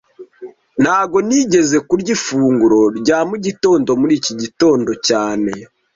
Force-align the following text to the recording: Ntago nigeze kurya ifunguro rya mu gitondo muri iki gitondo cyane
Ntago 0.81 1.17
nigeze 1.27 1.77
kurya 1.87 2.11
ifunguro 2.17 2.79
rya 2.99 3.19
mu 3.29 3.35
gitondo 3.45 3.89
muri 4.01 4.13
iki 4.19 4.33
gitondo 4.41 4.91
cyane 5.07 5.51